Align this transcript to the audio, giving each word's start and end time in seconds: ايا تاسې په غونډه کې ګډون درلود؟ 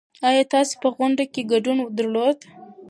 ايا 0.27 0.43
تاسې 0.53 0.75
په 0.83 0.87
غونډه 0.95 1.23
کې 1.33 1.41
ګډون 1.51 1.77
درلود؟ 1.97 2.37